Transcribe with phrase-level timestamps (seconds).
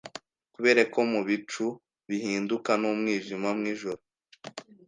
[0.53, 1.65] Kuberako mubicu
[2.07, 4.01] bihinduka numwijima Mwijoro